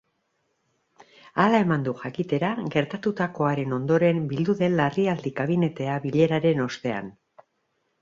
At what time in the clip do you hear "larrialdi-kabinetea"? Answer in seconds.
4.83-6.03